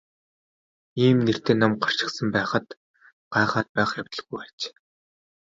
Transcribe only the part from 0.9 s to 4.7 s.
Ийм нэртэй ном гарчихсан байхад гайхаад байх явдалгүй аж.